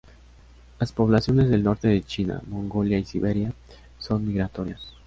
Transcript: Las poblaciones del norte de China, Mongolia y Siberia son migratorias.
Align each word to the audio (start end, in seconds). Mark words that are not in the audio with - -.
Las 0.79 0.93
poblaciones 0.93 1.51
del 1.51 1.61
norte 1.63 1.87
de 1.87 2.01
China, 2.01 2.41
Mongolia 2.47 2.97
y 2.97 3.05
Siberia 3.05 3.53
son 3.99 4.25
migratorias. 4.27 4.81